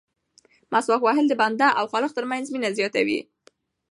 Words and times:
مسواک 0.71 1.01
وهل 1.03 1.25
د 1.29 1.33
بنده 1.41 1.67
او 1.79 1.85
خالق 1.91 2.11
ترمنځ 2.17 2.45
مینه 2.53 2.69
زیاتوي. 2.77 3.19